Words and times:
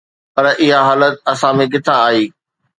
پر 0.33 0.45
اها 0.59 0.79
حالت 0.87 1.15
اسان 1.31 1.53
۾ 1.63 1.65
ڪٿان 1.73 1.97
آئي؟ 2.07 2.23